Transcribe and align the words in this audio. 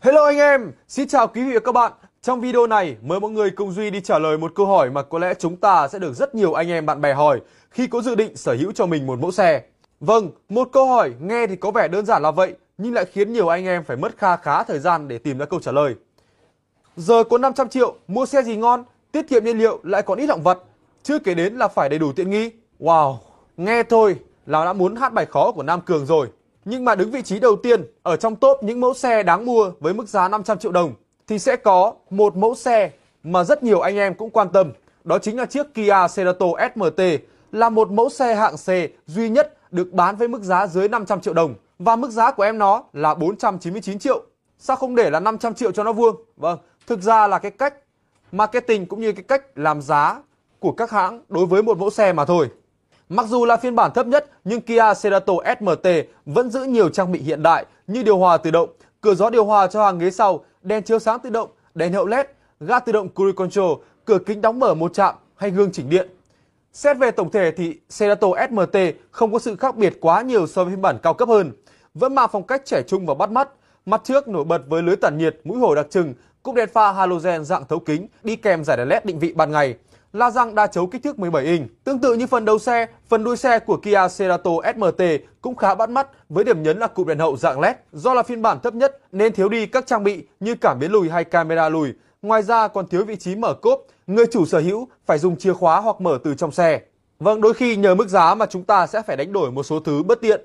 Hello 0.00 0.24
anh 0.24 0.38
em, 0.38 0.72
xin 0.88 1.08
chào 1.08 1.28
quý 1.28 1.44
vị 1.44 1.54
và 1.54 1.60
các 1.60 1.72
bạn. 1.72 1.92
Trong 2.22 2.40
video 2.40 2.66
này, 2.66 2.96
mời 3.02 3.20
mọi 3.20 3.30
người 3.30 3.50
cùng 3.50 3.72
Duy 3.72 3.90
đi 3.90 4.00
trả 4.00 4.18
lời 4.18 4.38
một 4.38 4.52
câu 4.54 4.66
hỏi 4.66 4.90
mà 4.90 5.02
có 5.02 5.18
lẽ 5.18 5.34
chúng 5.38 5.56
ta 5.56 5.88
sẽ 5.88 5.98
được 5.98 6.12
rất 6.12 6.34
nhiều 6.34 6.52
anh 6.52 6.70
em 6.70 6.86
bạn 6.86 7.00
bè 7.00 7.14
hỏi 7.14 7.40
khi 7.70 7.86
có 7.86 8.02
dự 8.02 8.14
định 8.14 8.36
sở 8.36 8.54
hữu 8.54 8.72
cho 8.72 8.86
mình 8.86 9.06
một 9.06 9.18
mẫu 9.18 9.30
xe. 9.30 9.62
Vâng, 10.00 10.30
một 10.48 10.68
câu 10.72 10.86
hỏi 10.86 11.12
nghe 11.20 11.46
thì 11.46 11.56
có 11.56 11.70
vẻ 11.70 11.88
đơn 11.88 12.06
giản 12.06 12.22
là 12.22 12.30
vậy, 12.30 12.54
nhưng 12.78 12.94
lại 12.94 13.04
khiến 13.04 13.32
nhiều 13.32 13.48
anh 13.48 13.66
em 13.66 13.84
phải 13.84 13.96
mất 13.96 14.18
kha 14.18 14.36
khá 14.36 14.62
thời 14.62 14.78
gian 14.78 15.08
để 15.08 15.18
tìm 15.18 15.38
ra 15.38 15.46
câu 15.46 15.60
trả 15.60 15.72
lời. 15.72 15.94
Giờ 16.96 17.24
có 17.30 17.38
500 17.38 17.68
triệu, 17.68 17.94
mua 18.08 18.26
xe 18.26 18.42
gì 18.42 18.56
ngon, 18.56 18.84
tiết 19.12 19.28
kiệm 19.28 19.44
nhiên 19.44 19.58
liệu 19.58 19.80
lại 19.82 20.02
còn 20.02 20.18
ít 20.18 20.26
động 20.26 20.42
vật, 20.42 20.64
chưa 21.02 21.18
kể 21.18 21.34
đến 21.34 21.56
là 21.56 21.68
phải 21.68 21.88
đầy 21.88 21.98
đủ 21.98 22.12
tiện 22.12 22.30
nghi. 22.30 22.50
Wow, 22.80 23.16
nghe 23.56 23.82
thôi 23.82 24.16
là 24.46 24.64
đã 24.64 24.72
muốn 24.72 24.96
hát 24.96 25.12
bài 25.12 25.26
khó 25.26 25.52
của 25.52 25.62
Nam 25.62 25.80
Cường 25.80 26.06
rồi. 26.06 26.28
Nhưng 26.64 26.84
mà 26.84 26.94
đứng 26.94 27.10
vị 27.10 27.22
trí 27.22 27.38
đầu 27.38 27.56
tiên 27.56 27.84
ở 28.02 28.16
trong 28.16 28.36
top 28.36 28.62
những 28.62 28.80
mẫu 28.80 28.94
xe 28.94 29.22
đáng 29.22 29.46
mua 29.46 29.70
với 29.80 29.94
mức 29.94 30.08
giá 30.08 30.28
500 30.28 30.58
triệu 30.58 30.72
đồng 30.72 30.94
thì 31.26 31.38
sẽ 31.38 31.56
có 31.56 31.94
một 32.10 32.36
mẫu 32.36 32.54
xe 32.54 32.90
mà 33.22 33.44
rất 33.44 33.62
nhiều 33.62 33.80
anh 33.80 33.96
em 33.96 34.14
cũng 34.14 34.30
quan 34.30 34.48
tâm. 34.48 34.72
Đó 35.04 35.18
chính 35.18 35.36
là 35.36 35.46
chiếc 35.46 35.74
Kia 35.74 35.94
Cerato 36.16 36.46
SMT 36.74 37.02
là 37.52 37.70
một 37.70 37.90
mẫu 37.90 38.08
xe 38.08 38.34
hạng 38.34 38.56
C 38.56 38.68
duy 39.06 39.28
nhất 39.28 39.72
được 39.72 39.92
bán 39.92 40.16
với 40.16 40.28
mức 40.28 40.42
giá 40.42 40.66
dưới 40.66 40.88
500 40.88 41.20
triệu 41.20 41.34
đồng 41.34 41.54
và 41.78 41.96
mức 41.96 42.10
giá 42.10 42.30
của 42.30 42.42
em 42.42 42.58
nó 42.58 42.84
là 42.92 43.14
499 43.14 43.98
triệu. 43.98 44.22
Sao 44.58 44.76
không 44.76 44.94
để 44.94 45.10
là 45.10 45.20
500 45.20 45.54
triệu 45.54 45.72
cho 45.72 45.84
nó 45.84 45.92
vuông? 45.92 46.16
Vâng, 46.36 46.58
thực 46.86 47.02
ra 47.02 47.26
là 47.26 47.38
cái 47.38 47.50
cách 47.50 47.74
marketing 48.32 48.86
cũng 48.86 49.00
như 49.00 49.12
cái 49.12 49.22
cách 49.22 49.42
làm 49.54 49.82
giá 49.82 50.22
của 50.58 50.72
các 50.72 50.90
hãng 50.90 51.20
đối 51.28 51.46
với 51.46 51.62
một 51.62 51.78
mẫu 51.78 51.90
xe 51.90 52.12
mà 52.12 52.24
thôi. 52.24 52.48
Mặc 53.08 53.26
dù 53.26 53.44
là 53.44 53.56
phiên 53.56 53.76
bản 53.76 53.90
thấp 53.94 54.06
nhất 54.06 54.30
nhưng 54.44 54.60
Kia 54.60 54.82
Cerato 55.02 55.32
SMT 55.60 55.88
vẫn 56.26 56.50
giữ 56.50 56.64
nhiều 56.64 56.88
trang 56.88 57.12
bị 57.12 57.20
hiện 57.20 57.42
đại 57.42 57.66
như 57.86 58.02
điều 58.02 58.18
hòa 58.18 58.36
tự 58.36 58.50
động, 58.50 58.68
cửa 59.00 59.14
gió 59.14 59.30
điều 59.30 59.44
hòa 59.44 59.66
cho 59.66 59.84
hàng 59.84 59.98
ghế 59.98 60.10
sau, 60.10 60.44
đèn 60.62 60.82
chiếu 60.82 60.98
sáng 60.98 61.18
tự 61.20 61.30
động, 61.30 61.48
đèn 61.74 61.92
hậu 61.92 62.06
LED, 62.06 62.26
ga 62.60 62.80
tự 62.80 62.92
động 62.92 63.08
cruise 63.14 63.36
control, 63.36 63.78
cửa 64.04 64.18
kính 64.26 64.40
đóng 64.40 64.58
mở 64.58 64.74
một 64.74 64.94
chạm 64.94 65.14
hay 65.36 65.50
gương 65.50 65.72
chỉnh 65.72 65.90
điện. 65.90 66.08
Xét 66.72 66.98
về 66.98 67.10
tổng 67.10 67.30
thể 67.30 67.50
thì 67.50 67.80
Cerato 67.98 68.28
SMT 68.50 68.78
không 69.10 69.32
có 69.32 69.38
sự 69.38 69.56
khác 69.56 69.76
biệt 69.76 69.98
quá 70.00 70.22
nhiều 70.22 70.46
so 70.46 70.64
với 70.64 70.72
phiên 70.72 70.82
bản 70.82 70.98
cao 71.02 71.14
cấp 71.14 71.28
hơn. 71.28 71.52
Vẫn 71.94 72.14
mang 72.14 72.28
phong 72.32 72.46
cách 72.46 72.62
trẻ 72.64 72.82
trung 72.86 73.06
và 73.06 73.14
bắt 73.14 73.30
mắt. 73.30 73.48
Mặt 73.86 74.00
trước 74.04 74.28
nổi 74.28 74.44
bật 74.44 74.62
với 74.68 74.82
lưới 74.82 74.96
tản 74.96 75.18
nhiệt, 75.18 75.36
mũi 75.44 75.58
hổ 75.58 75.74
đặc 75.74 75.86
trưng, 75.90 76.14
cúp 76.42 76.54
đèn 76.54 76.68
pha 76.72 76.92
halogen 76.92 77.44
dạng 77.44 77.64
thấu 77.68 77.78
kính 77.78 78.06
đi 78.22 78.36
kèm 78.36 78.64
giải 78.64 78.76
đèn 78.76 78.88
LED 78.88 79.04
định 79.04 79.18
vị 79.18 79.32
ban 79.32 79.52
ngày 79.52 79.76
la 80.18 80.30
răng 80.30 80.54
đa 80.54 80.66
chấu 80.66 80.86
kích 80.86 81.02
thước 81.02 81.18
17 81.18 81.44
inch. 81.44 81.84
Tương 81.84 81.98
tự 81.98 82.14
như 82.14 82.26
phần 82.26 82.44
đầu 82.44 82.58
xe, 82.58 82.86
phần 83.08 83.24
đuôi 83.24 83.36
xe 83.36 83.58
của 83.58 83.76
Kia 83.76 84.06
Cerato 84.18 84.50
SMT 84.74 85.02
cũng 85.40 85.56
khá 85.56 85.74
bắt 85.74 85.90
mắt 85.90 86.08
với 86.28 86.44
điểm 86.44 86.62
nhấn 86.62 86.78
là 86.78 86.86
cụm 86.86 87.06
đèn 87.06 87.18
hậu 87.18 87.36
dạng 87.36 87.60
LED. 87.60 87.76
Do 87.92 88.14
là 88.14 88.22
phiên 88.22 88.42
bản 88.42 88.60
thấp 88.60 88.74
nhất 88.74 88.98
nên 89.12 89.32
thiếu 89.32 89.48
đi 89.48 89.66
các 89.66 89.86
trang 89.86 90.04
bị 90.04 90.26
như 90.40 90.54
cảm 90.54 90.78
biến 90.78 90.92
lùi 90.92 91.08
hay 91.08 91.24
camera 91.24 91.68
lùi. 91.68 91.92
Ngoài 92.22 92.42
ra 92.42 92.68
còn 92.68 92.86
thiếu 92.88 93.04
vị 93.04 93.16
trí 93.16 93.34
mở 93.34 93.54
cốp, 93.54 93.86
người 94.06 94.26
chủ 94.26 94.46
sở 94.46 94.58
hữu 94.58 94.88
phải 95.06 95.18
dùng 95.18 95.36
chìa 95.36 95.52
khóa 95.52 95.80
hoặc 95.80 96.00
mở 96.00 96.18
từ 96.24 96.34
trong 96.34 96.52
xe. 96.52 96.80
Vâng, 97.18 97.40
đôi 97.40 97.54
khi 97.54 97.76
nhờ 97.76 97.94
mức 97.94 98.08
giá 98.08 98.34
mà 98.34 98.46
chúng 98.46 98.64
ta 98.64 98.86
sẽ 98.86 99.02
phải 99.02 99.16
đánh 99.16 99.32
đổi 99.32 99.50
một 99.50 99.62
số 99.62 99.80
thứ 99.80 100.02
bất 100.02 100.20
tiện. 100.20 100.40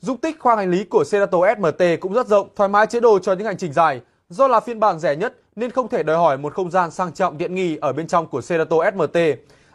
Dung 0.00 0.16
tích 0.16 0.40
khoang 0.40 0.58
hành 0.58 0.70
lý 0.70 0.84
của 0.84 1.04
Cerato 1.10 1.38
SMT 1.56 1.82
cũng 2.00 2.12
rất 2.12 2.28
rộng, 2.28 2.48
thoải 2.56 2.68
mái 2.68 2.86
chế 2.86 3.00
đồ 3.00 3.18
cho 3.18 3.32
những 3.32 3.46
hành 3.46 3.56
trình 3.56 3.72
dài. 3.72 4.00
Do 4.28 4.48
là 4.48 4.60
phiên 4.60 4.80
bản 4.80 4.98
rẻ 4.98 5.16
nhất 5.16 5.36
nên 5.56 5.70
không 5.70 5.88
thể 5.88 6.02
đòi 6.02 6.16
hỏi 6.16 6.38
một 6.38 6.54
không 6.54 6.70
gian 6.70 6.90
sang 6.90 7.12
trọng 7.12 7.38
tiện 7.38 7.54
nghi 7.54 7.76
ở 7.76 7.92
bên 7.92 8.06
trong 8.06 8.26
của 8.26 8.40
Cerato 8.48 8.76
SMT. 8.94 9.18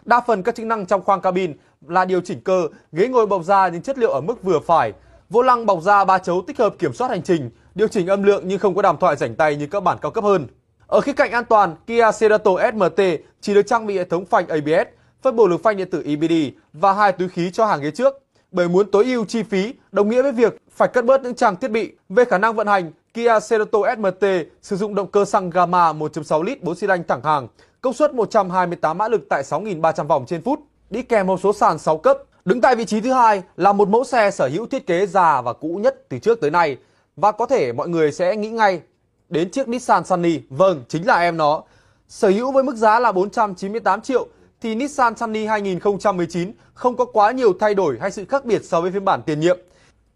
Đa 0.05 0.21
phần 0.27 0.43
các 0.43 0.55
chức 0.55 0.65
năng 0.65 0.85
trong 0.85 1.03
khoang 1.03 1.21
cabin 1.21 1.53
là 1.87 2.05
điều 2.05 2.21
chỉnh 2.21 2.41
cơ, 2.41 2.67
ghế 2.91 3.07
ngồi 3.07 3.25
bọc 3.25 3.43
da 3.43 3.67
những 3.67 3.81
chất 3.81 3.97
liệu 3.97 4.11
ở 4.11 4.21
mức 4.21 4.43
vừa 4.43 4.59
phải. 4.59 4.93
Vô 5.29 5.41
lăng 5.41 5.65
bọc 5.65 5.81
da 5.81 6.05
ba 6.05 6.17
chấu 6.17 6.41
tích 6.47 6.59
hợp 6.59 6.75
kiểm 6.79 6.93
soát 6.93 7.07
hành 7.07 7.21
trình, 7.23 7.49
điều 7.75 7.87
chỉnh 7.87 8.07
âm 8.07 8.23
lượng 8.23 8.43
nhưng 8.45 8.59
không 8.59 8.75
có 8.75 8.81
đàm 8.81 8.97
thoại 8.97 9.15
rảnh 9.15 9.35
tay 9.35 9.55
như 9.55 9.67
các 9.67 9.83
bản 9.83 9.97
cao 10.01 10.11
cấp 10.11 10.23
hơn. 10.23 10.47
Ở 10.87 11.01
khía 11.01 11.13
cạnh 11.13 11.31
an 11.31 11.45
toàn, 11.45 11.75
Kia 11.87 12.09
Cerato 12.19 12.51
SMT 12.71 13.01
chỉ 13.41 13.53
được 13.53 13.67
trang 13.67 13.87
bị 13.87 13.97
hệ 13.97 14.03
thống 14.03 14.25
phanh 14.25 14.47
ABS, 14.47 14.87
phân 15.21 15.35
bổ 15.35 15.47
lực 15.47 15.63
phanh 15.63 15.77
điện 15.77 15.89
tử 15.89 16.03
EBD 16.05 16.33
và 16.73 16.93
hai 16.93 17.11
túi 17.11 17.29
khí 17.29 17.51
cho 17.51 17.65
hàng 17.65 17.81
ghế 17.81 17.91
trước. 17.91 18.13
Bởi 18.51 18.69
muốn 18.69 18.91
tối 18.91 19.05
ưu 19.05 19.25
chi 19.25 19.43
phí, 19.43 19.73
đồng 19.91 20.09
nghĩa 20.09 20.21
với 20.21 20.31
việc 20.31 20.57
phải 20.71 20.87
cắt 20.87 21.05
bớt 21.05 21.21
những 21.23 21.35
trang 21.35 21.55
thiết 21.55 21.71
bị. 21.71 21.91
Về 22.09 22.25
khả 22.25 22.37
năng 22.37 22.55
vận 22.55 22.67
hành, 22.67 22.91
Kia 23.13 23.39
Cerato 23.49 23.79
SMT 23.97 24.25
sử 24.61 24.75
dụng 24.75 24.95
động 24.95 25.07
cơ 25.07 25.25
xăng 25.25 25.49
Gamma 25.49 25.93
1.6 25.93 26.43
lít 26.43 26.63
4 26.63 26.75
xi 26.75 26.87
lanh 26.87 27.03
thẳng 27.07 27.23
hàng, 27.23 27.47
công 27.81 27.93
suất 27.93 28.13
128 28.13 28.97
mã 28.97 29.07
lực 29.07 29.21
tại 29.29 29.43
6.300 29.43 30.07
vòng 30.07 30.25
trên 30.27 30.41
phút, 30.41 30.59
đi 30.89 31.01
kèm 31.01 31.27
một 31.27 31.39
số 31.39 31.53
sàn 31.53 31.79
6 31.79 31.97
cấp. 31.97 32.17
Đứng 32.45 32.61
tại 32.61 32.75
vị 32.75 32.85
trí 32.85 33.01
thứ 33.01 33.13
hai 33.13 33.43
là 33.57 33.73
một 33.73 33.89
mẫu 33.89 34.03
xe 34.03 34.31
sở 34.31 34.47
hữu 34.47 34.65
thiết 34.65 34.87
kế 34.87 35.05
già 35.05 35.41
và 35.41 35.53
cũ 35.53 35.79
nhất 35.83 36.09
từ 36.09 36.19
trước 36.19 36.41
tới 36.41 36.51
nay. 36.51 36.77
Và 37.15 37.31
có 37.31 37.45
thể 37.45 37.73
mọi 37.73 37.89
người 37.89 38.11
sẽ 38.11 38.35
nghĩ 38.35 38.49
ngay 38.49 38.81
đến 39.29 39.51
chiếc 39.51 39.67
Nissan 39.67 40.05
Sunny, 40.05 40.39
vâng, 40.49 40.83
chính 40.87 41.07
là 41.07 41.19
em 41.19 41.37
nó. 41.37 41.63
Sở 42.07 42.29
hữu 42.29 42.51
với 42.51 42.63
mức 42.63 42.75
giá 42.75 42.99
là 42.99 43.11
498 43.11 44.01
triệu 44.01 44.27
thì 44.61 44.75
Nissan 44.75 45.17
Sunny 45.17 45.45
2019 45.45 46.51
không 46.73 46.97
có 46.97 47.05
quá 47.05 47.31
nhiều 47.31 47.53
thay 47.59 47.75
đổi 47.75 47.97
hay 48.01 48.11
sự 48.11 48.25
khác 48.25 48.45
biệt 48.45 48.65
so 48.65 48.81
với 48.81 48.91
phiên 48.91 49.05
bản 49.05 49.21
tiền 49.25 49.39
nhiệm. 49.39 49.57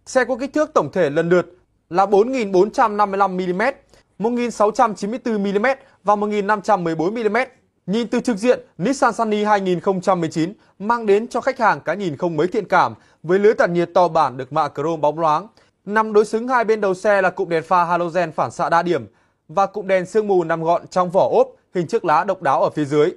Xe 0.05 0.25
có 0.25 0.35
kích 0.35 0.53
thước 0.53 0.73
tổng 0.73 0.91
thể 0.91 1.09
lần 1.09 1.29
lượt 1.29 1.45
là 1.93 2.05
4.455mm, 2.05 3.73
1.694mm 4.19 5.75
và 6.03 6.15
1.514mm. 6.15 7.45
Nhìn 7.85 8.07
từ 8.07 8.19
trực 8.19 8.37
diện, 8.37 8.59
Nissan 8.77 9.13
Sunny 9.13 9.43
2019 9.43 10.53
mang 10.79 11.05
đến 11.05 11.27
cho 11.27 11.41
khách 11.41 11.59
hàng 11.59 11.81
cái 11.81 11.97
nhìn 11.97 12.17
không 12.17 12.37
mấy 12.37 12.47
thiện 12.47 12.67
cảm 12.67 12.93
với 13.23 13.39
lưới 13.39 13.53
tản 13.53 13.73
nhiệt 13.73 13.89
to 13.93 14.07
bản 14.07 14.37
được 14.37 14.53
mạ 14.53 14.67
chrome 14.75 15.01
bóng 15.01 15.19
loáng. 15.19 15.47
Nằm 15.85 16.13
đối 16.13 16.25
xứng 16.25 16.47
hai 16.47 16.63
bên 16.63 16.81
đầu 16.81 16.93
xe 16.93 17.21
là 17.21 17.29
cụm 17.29 17.49
đèn 17.49 17.63
pha 17.63 17.83
halogen 17.83 18.31
phản 18.31 18.51
xạ 18.51 18.69
đa 18.69 18.81
điểm 18.81 19.05
và 19.47 19.65
cụm 19.65 19.87
đèn 19.87 20.05
sương 20.05 20.27
mù 20.27 20.43
nằm 20.43 20.63
gọn 20.63 20.87
trong 20.87 21.09
vỏ 21.09 21.29
ốp 21.29 21.47
hình 21.75 21.87
chiếc 21.87 22.05
lá 22.05 22.23
độc 22.23 22.41
đáo 22.41 22.63
ở 22.63 22.69
phía 22.69 22.85
dưới. 22.85 23.11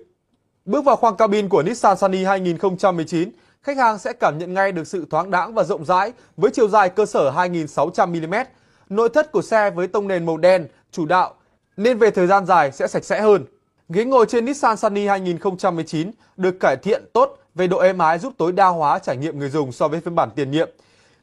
Bước 0.64 0.84
vào 0.84 0.96
khoang 0.96 1.16
cabin 1.16 1.48
của 1.48 1.62
Nissan 1.62 1.96
Sunny 1.96 2.24
2019, 2.24 3.30
khách 3.62 3.76
hàng 3.76 3.98
sẽ 3.98 4.12
cảm 4.12 4.38
nhận 4.38 4.54
ngay 4.54 4.72
được 4.72 4.86
sự 4.86 5.06
thoáng 5.10 5.30
đãng 5.30 5.54
và 5.54 5.64
rộng 5.64 5.84
rãi 5.84 6.12
với 6.36 6.50
chiều 6.50 6.68
dài 6.68 6.88
cơ 6.88 7.06
sở 7.06 7.30
2.600mm. 7.30 8.44
Nội 8.90 9.08
thất 9.08 9.32
của 9.32 9.42
xe 9.42 9.70
với 9.70 9.86
tông 9.86 10.08
nền 10.08 10.26
màu 10.26 10.36
đen 10.36 10.66
chủ 10.92 11.06
đạo 11.06 11.34
nên 11.76 11.98
về 11.98 12.10
thời 12.10 12.26
gian 12.26 12.46
dài 12.46 12.72
sẽ 12.72 12.86
sạch 12.86 13.04
sẽ 13.04 13.20
hơn. 13.20 13.44
Ghế 13.88 14.04
ngồi 14.04 14.26
trên 14.28 14.44
Nissan 14.44 14.76
Sunny 14.76 15.06
2019 15.06 16.10
được 16.36 16.60
cải 16.60 16.76
thiện 16.76 17.04
tốt 17.12 17.38
về 17.54 17.66
độ 17.66 17.78
êm 17.78 17.98
ái 17.98 18.18
giúp 18.18 18.32
tối 18.38 18.52
đa 18.52 18.66
hóa 18.66 18.98
trải 18.98 19.16
nghiệm 19.16 19.38
người 19.38 19.48
dùng 19.48 19.72
so 19.72 19.88
với 19.88 20.00
phiên 20.00 20.14
bản 20.14 20.28
tiền 20.36 20.50
nhiệm. 20.50 20.70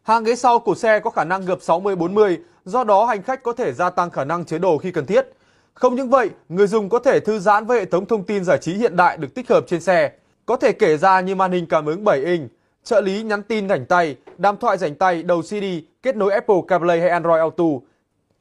Hàng 0.03 0.23
ghế 0.23 0.35
sau 0.35 0.59
của 0.59 0.75
xe 0.75 0.99
có 0.99 1.09
khả 1.09 1.23
năng 1.23 1.45
gập 1.45 1.59
60-40, 1.59 2.37
do 2.65 2.83
đó 2.83 3.05
hành 3.05 3.21
khách 3.21 3.43
có 3.43 3.53
thể 3.53 3.73
gia 3.73 3.89
tăng 3.89 4.09
khả 4.09 4.23
năng 4.23 4.45
chế 4.45 4.59
đồ 4.59 4.77
khi 4.77 4.91
cần 4.91 5.05
thiết. 5.05 5.27
Không 5.73 5.95
những 5.95 6.09
vậy, 6.09 6.29
người 6.49 6.67
dùng 6.67 6.89
có 6.89 6.99
thể 6.99 7.19
thư 7.19 7.39
giãn 7.39 7.65
với 7.65 7.79
hệ 7.79 7.85
thống 7.85 8.05
thông 8.05 8.23
tin 8.23 8.43
giải 8.43 8.57
trí 8.61 8.73
hiện 8.73 8.95
đại 8.95 9.17
được 9.17 9.35
tích 9.35 9.49
hợp 9.49 9.63
trên 9.67 9.81
xe. 9.81 10.11
Có 10.45 10.55
thể 10.55 10.71
kể 10.71 10.97
ra 10.97 11.21
như 11.21 11.35
màn 11.35 11.51
hình 11.51 11.65
cảm 11.65 11.85
ứng 11.85 12.03
7 12.03 12.19
inch, 12.19 12.51
trợ 12.83 13.01
lý 13.01 13.23
nhắn 13.23 13.43
tin 13.43 13.69
rảnh 13.69 13.85
tay, 13.85 14.15
đàm 14.37 14.57
thoại 14.57 14.77
rảnh 14.77 14.95
tay 14.95 15.23
đầu 15.23 15.41
CD 15.41 15.63
kết 16.03 16.15
nối 16.15 16.33
Apple 16.33 16.55
CarPlay 16.67 16.99
hay 16.99 17.09
Android 17.09 17.39
Auto. 17.39 17.63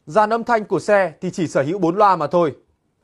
Dàn 0.06 0.30
âm 0.30 0.44
thanh 0.44 0.64
của 0.64 0.78
xe 0.78 1.12
thì 1.20 1.30
chỉ 1.30 1.46
sở 1.46 1.62
hữu 1.62 1.78
4 1.78 1.96
loa 1.96 2.16
mà 2.16 2.26
thôi. 2.26 2.54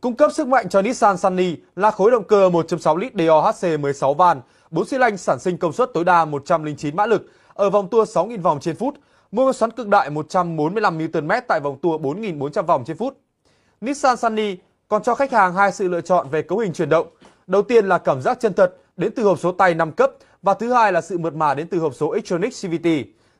Cung 0.00 0.14
cấp 0.14 0.32
sức 0.32 0.48
mạnh 0.48 0.68
cho 0.68 0.82
Nissan 0.82 1.18
Sunny 1.18 1.56
là 1.76 1.90
khối 1.90 2.10
động 2.10 2.24
cơ 2.24 2.48
1.6 2.48 2.96
lít 2.96 3.12
DOHC 3.14 3.80
16 3.80 4.14
van, 4.14 4.40
4 4.70 4.86
xi 4.86 4.98
lanh 4.98 5.16
sản 5.16 5.38
sinh 5.38 5.58
công 5.58 5.72
suất 5.72 5.90
tối 5.94 6.04
đa 6.04 6.24
109 6.24 6.96
mã 6.96 7.06
lực 7.06 7.22
ở 7.54 7.70
vòng 7.70 7.88
tua 7.88 8.04
6.000 8.04 8.42
vòng 8.42 8.60
trên 8.60 8.76
phút, 8.76 8.94
mô 9.32 9.52
xoắn 9.52 9.70
cực 9.70 9.88
đại 9.88 10.10
145 10.10 10.98
Nm 10.98 11.30
tại 11.48 11.60
vòng 11.60 11.78
tua 11.82 11.98
4.400 11.98 12.62
vòng 12.62 12.84
trên 12.86 12.96
phút. 12.96 13.16
Nissan 13.80 14.16
Sunny 14.16 14.56
còn 14.88 15.02
cho 15.02 15.14
khách 15.14 15.32
hàng 15.32 15.54
hai 15.54 15.72
sự 15.72 15.88
lựa 15.88 16.00
chọn 16.00 16.28
về 16.30 16.42
cấu 16.42 16.58
hình 16.58 16.72
chuyển 16.72 16.88
động. 16.88 17.06
Đầu 17.46 17.62
tiên 17.62 17.88
là 17.88 17.98
cảm 17.98 18.22
giác 18.22 18.40
chân 18.40 18.54
thật 18.54 18.76
đến 18.98 19.12
từ 19.16 19.22
hộp 19.22 19.38
số 19.38 19.52
tay 19.52 19.74
5 19.74 19.92
cấp 19.92 20.12
và 20.42 20.54
thứ 20.54 20.72
hai 20.72 20.92
là 20.92 21.00
sự 21.00 21.18
mượt 21.18 21.34
mà 21.34 21.54
đến 21.54 21.68
từ 21.68 21.78
hộp 21.78 21.94
số 21.94 22.16
Xtronic 22.24 22.52
CVT. 22.62 22.88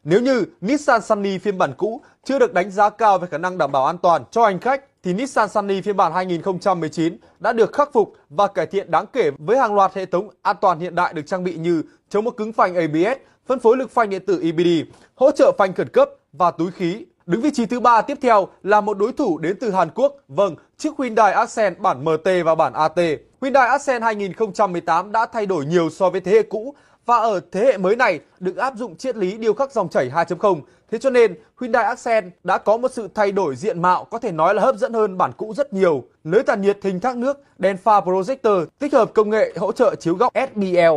Nếu 0.04 0.20
như 0.20 0.44
Nissan 0.60 1.02
Sunny 1.02 1.38
phiên 1.38 1.58
bản 1.58 1.72
cũ 1.76 2.00
chưa 2.24 2.38
được 2.38 2.54
đánh 2.54 2.70
giá 2.70 2.90
cao 2.90 3.18
về 3.18 3.28
khả 3.30 3.38
năng 3.38 3.58
đảm 3.58 3.72
bảo 3.72 3.86
an 3.86 3.98
toàn 3.98 4.22
cho 4.30 4.44
hành 4.44 4.60
khách 4.60 4.84
thì 5.02 5.14
Nissan 5.14 5.48
Sunny 5.48 5.80
phiên 5.80 5.96
bản 5.96 6.12
2019 6.12 7.16
đã 7.40 7.52
được 7.52 7.72
khắc 7.72 7.92
phục 7.92 8.14
và 8.28 8.46
cải 8.46 8.66
thiện 8.66 8.90
đáng 8.90 9.04
kể 9.12 9.30
với 9.38 9.58
hàng 9.58 9.74
loạt 9.74 9.94
hệ 9.94 10.06
thống 10.06 10.30
an 10.42 10.56
toàn 10.60 10.80
hiện 10.80 10.94
đại 10.94 11.12
được 11.12 11.26
trang 11.26 11.44
bị 11.44 11.54
như 11.56 11.82
chống 12.08 12.24
một 12.24 12.36
cứng 12.36 12.52
phanh 12.52 12.74
ABS, 12.74 13.18
phân 13.46 13.58
phối 13.58 13.76
lực 13.76 13.90
phanh 13.90 14.10
điện 14.10 14.22
tử 14.26 14.40
EBD, 14.42 14.68
hỗ 15.14 15.30
trợ 15.30 15.52
phanh 15.58 15.72
khẩn 15.72 15.88
cấp 15.88 16.10
và 16.32 16.50
túi 16.50 16.70
khí. 16.70 17.06
Đứng 17.26 17.40
vị 17.40 17.50
trí 17.54 17.66
thứ 17.66 17.80
ba 17.80 18.02
tiếp 18.02 18.18
theo 18.20 18.48
là 18.62 18.80
một 18.80 18.98
đối 18.98 19.12
thủ 19.12 19.38
đến 19.38 19.56
từ 19.60 19.70
Hàn 19.70 19.88
Quốc, 19.94 20.16
vâng, 20.28 20.56
chiếc 20.76 20.92
Hyundai 20.98 21.32
Accent 21.32 21.78
bản 21.78 22.04
MT 22.04 22.28
và 22.44 22.54
bản 22.54 22.72
AT. 22.72 22.98
Hyundai 23.42 23.68
Accent 23.68 24.02
2018 24.02 25.12
đã 25.12 25.26
thay 25.26 25.46
đổi 25.46 25.66
nhiều 25.66 25.90
so 25.90 26.10
với 26.10 26.20
thế 26.20 26.32
hệ 26.32 26.42
cũ 26.42 26.74
và 27.06 27.16
ở 27.16 27.40
thế 27.52 27.64
hệ 27.64 27.76
mới 27.76 27.96
này 27.96 28.20
được 28.40 28.56
áp 28.56 28.74
dụng 28.76 28.96
triết 28.96 29.16
lý 29.16 29.38
điêu 29.38 29.54
khắc 29.54 29.72
dòng 29.72 29.88
chảy 29.88 30.10
2.0. 30.10 30.60
Thế 30.90 30.98
cho 30.98 31.10
nên 31.10 31.34
Hyundai 31.60 31.84
Accent 31.84 32.32
đã 32.44 32.58
có 32.58 32.76
một 32.76 32.92
sự 32.92 33.08
thay 33.14 33.32
đổi 33.32 33.56
diện 33.56 33.82
mạo 33.82 34.04
có 34.04 34.18
thể 34.18 34.32
nói 34.32 34.54
là 34.54 34.62
hấp 34.62 34.76
dẫn 34.76 34.92
hơn 34.92 35.18
bản 35.18 35.32
cũ 35.36 35.54
rất 35.56 35.72
nhiều. 35.72 36.04
Lưới 36.24 36.42
tản 36.42 36.62
nhiệt 36.62 36.78
hình 36.82 37.00
thác 37.00 37.16
nước, 37.16 37.42
đèn 37.58 37.76
pha 37.76 38.00
projector 38.00 38.66
tích 38.78 38.92
hợp 38.92 39.10
công 39.14 39.30
nghệ 39.30 39.52
hỗ 39.56 39.72
trợ 39.72 39.94
chiếu 39.94 40.14
góc 40.14 40.32
SBL. 40.34 40.96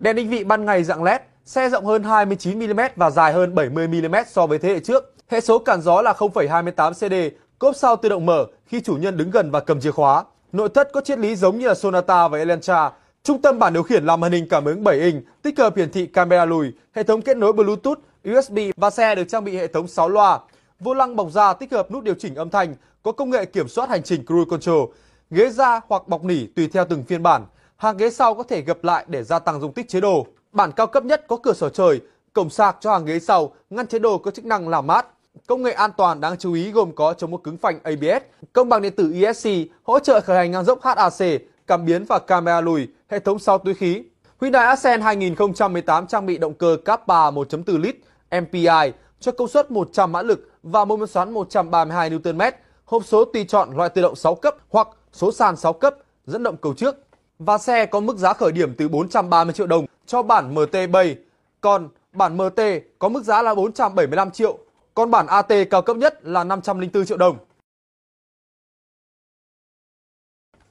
Đèn 0.00 0.16
định 0.16 0.28
vị 0.28 0.44
ban 0.44 0.64
ngày 0.64 0.84
dạng 0.84 1.02
LED, 1.02 1.20
xe 1.44 1.68
rộng 1.68 1.84
hơn 1.84 2.02
29mm 2.02 2.88
và 2.96 3.10
dài 3.10 3.32
hơn 3.32 3.54
70mm 3.54 4.24
so 4.28 4.46
với 4.46 4.58
thế 4.58 4.68
hệ 4.68 4.80
trước. 4.80 5.14
Hệ 5.28 5.40
số 5.40 5.58
cản 5.58 5.80
gió 5.80 6.02
là 6.02 6.12
0,28 6.12 6.92
CD, 6.92 7.36
cốp 7.58 7.76
sau 7.76 7.96
tự 7.96 8.08
động 8.08 8.26
mở 8.26 8.46
khi 8.66 8.80
chủ 8.80 8.96
nhân 8.96 9.16
đứng 9.16 9.30
gần 9.30 9.50
và 9.50 9.60
cầm 9.60 9.80
chìa 9.80 9.90
khóa. 9.90 10.24
Nội 10.52 10.68
thất 10.68 10.92
có 10.92 11.00
triết 11.00 11.18
lý 11.18 11.36
giống 11.36 11.58
như 11.58 11.68
là 11.68 11.74
Sonata 11.74 12.28
và 12.28 12.38
Elantra. 12.38 12.90
Trung 13.22 13.42
tâm 13.42 13.58
bản 13.58 13.72
điều 13.72 13.82
khiển 13.82 14.06
làm 14.06 14.20
màn 14.20 14.32
hình 14.32 14.48
cảm 14.48 14.64
ứng 14.64 14.84
7 14.84 15.00
inch, 15.00 15.22
tích 15.42 15.58
hợp 15.58 15.76
hiển 15.76 15.90
thị 15.90 16.06
camera 16.06 16.44
lùi, 16.44 16.72
hệ 16.94 17.02
thống 17.02 17.22
kết 17.22 17.36
nối 17.36 17.52
Bluetooth, 17.52 17.98
USB 18.38 18.58
và 18.76 18.90
xe 18.90 19.14
được 19.14 19.24
trang 19.28 19.44
bị 19.44 19.56
hệ 19.56 19.66
thống 19.66 19.88
6 19.88 20.08
loa. 20.08 20.38
Vô 20.80 20.94
lăng 20.94 21.16
bọc 21.16 21.30
da 21.30 21.52
tích 21.52 21.72
hợp 21.72 21.90
nút 21.90 22.04
điều 22.04 22.14
chỉnh 22.14 22.34
âm 22.34 22.50
thanh, 22.50 22.74
có 23.02 23.12
công 23.12 23.30
nghệ 23.30 23.44
kiểm 23.44 23.68
soát 23.68 23.88
hành 23.88 24.02
trình 24.02 24.26
cruise 24.26 24.50
control. 24.50 24.90
Ghế 25.30 25.50
da 25.50 25.80
hoặc 25.88 26.08
bọc 26.08 26.24
nỉ 26.24 26.46
tùy 26.46 26.68
theo 26.72 26.84
từng 26.84 27.04
phiên 27.04 27.22
bản. 27.22 27.46
Hàng 27.76 27.96
ghế 27.96 28.10
sau 28.10 28.34
có 28.34 28.42
thể 28.42 28.62
gập 28.62 28.84
lại 28.84 29.04
để 29.08 29.22
gia 29.22 29.38
tăng 29.38 29.60
dung 29.60 29.72
tích 29.72 29.88
chế 29.88 30.00
đồ. 30.00 30.26
Bản 30.52 30.72
cao 30.72 30.86
cấp 30.86 31.04
nhất 31.04 31.24
có 31.28 31.36
cửa 31.36 31.52
sổ 31.52 31.68
trời, 31.68 32.00
cổng 32.32 32.50
sạc 32.50 32.76
cho 32.80 32.92
hàng 32.92 33.04
ghế 33.04 33.18
sau, 33.18 33.52
ngăn 33.70 33.86
chế 33.86 33.98
đồ 33.98 34.18
có 34.18 34.30
chức 34.30 34.44
năng 34.44 34.68
làm 34.68 34.86
mát. 34.86 35.06
Công 35.46 35.62
nghệ 35.62 35.72
an 35.72 35.90
toàn 35.96 36.20
đáng 36.20 36.36
chú 36.38 36.52
ý 36.52 36.70
gồm 36.70 36.92
có 36.92 37.14
chống 37.14 37.30
một 37.30 37.44
cứng 37.44 37.56
phanh 37.56 37.78
ABS, 37.82 38.24
công 38.52 38.68
bằng 38.68 38.82
điện 38.82 38.92
tử 38.96 39.12
ESC, 39.22 39.48
hỗ 39.82 39.98
trợ 39.98 40.20
khởi 40.20 40.36
hành 40.36 40.50
ngang 40.50 40.64
dốc 40.64 40.82
HAC, 40.82 41.40
cảm 41.66 41.84
biến 41.84 42.04
và 42.04 42.18
camera 42.18 42.60
lùi, 42.60 42.88
hệ 43.08 43.18
thống 43.18 43.38
sau 43.38 43.58
túi 43.58 43.74
khí. 43.74 44.02
Hyundai 44.40 44.66
Accent 44.66 45.02
2018 45.02 46.06
trang 46.06 46.26
bị 46.26 46.38
động 46.38 46.54
cơ 46.54 46.76
Kappa 46.84 47.30
1.4 47.30 47.78
lít 47.78 47.96
MPI 48.40 48.92
cho 49.20 49.32
công 49.32 49.48
suất 49.48 49.70
100 49.70 50.12
mã 50.12 50.22
lực 50.22 50.50
và 50.62 50.84
mô 50.84 50.96
men 50.96 51.06
xoắn 51.06 51.32
132 51.32 52.10
Nm, 52.10 52.40
hộp 52.84 53.04
số 53.04 53.24
tùy 53.24 53.44
chọn 53.44 53.76
loại 53.76 53.88
tự 53.88 54.02
động 54.02 54.16
6 54.16 54.34
cấp 54.34 54.56
hoặc 54.68 54.88
số 55.12 55.32
sàn 55.32 55.56
6 55.56 55.72
cấp, 55.72 55.94
dẫn 56.26 56.42
động 56.42 56.56
cầu 56.56 56.74
trước. 56.74 56.96
Và 57.38 57.58
xe 57.58 57.86
có 57.86 58.00
mức 58.00 58.16
giá 58.16 58.32
khởi 58.32 58.52
điểm 58.52 58.74
từ 58.74 58.88
430 58.88 59.54
triệu 59.54 59.66
đồng 59.66 59.86
cho 60.06 60.22
bản 60.22 60.54
MT 60.54 60.76
Bay, 60.92 61.16
còn 61.60 61.88
bản 62.12 62.36
MT 62.36 62.60
có 62.98 63.08
mức 63.08 63.24
giá 63.24 63.42
là 63.42 63.54
475 63.54 64.30
triệu, 64.30 64.58
còn 64.94 65.10
bản 65.10 65.26
AT 65.26 65.52
cao 65.70 65.82
cấp 65.82 65.96
nhất 65.96 66.18
là 66.22 66.44
504 66.44 67.06
triệu 67.06 67.16
đồng. 67.18 67.38